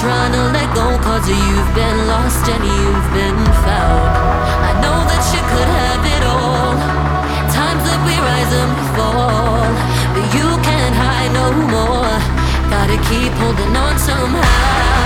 [0.00, 4.08] trying to let go cause you've been lost and you've been found.
[4.68, 6.72] I know that you could have it all.
[7.52, 9.60] Times that we rise and we fall,
[10.16, 12.16] but you can't hide no more.
[12.72, 14.99] Gotta keep holding on somehow.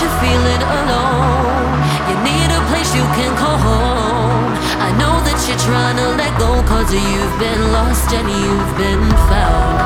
[0.00, 1.72] You're feeling alone.
[2.08, 4.52] You need a place you can call home.
[4.86, 9.04] I know that you're trying to let go cause you've been lost and you've been
[9.30, 9.78] found.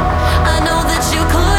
[0.55, 1.50] I know that you could